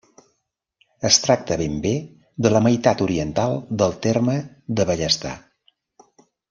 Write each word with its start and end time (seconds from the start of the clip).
Es 1.09 1.19
tracta 1.25 1.57
ben 1.61 1.75
bé 1.83 1.91
de 2.47 2.53
la 2.55 2.63
meitat 2.69 3.05
oriental 3.09 3.57
del 3.83 3.97
terme 4.09 4.39
de 4.81 4.93
Bellestar. 4.93 5.39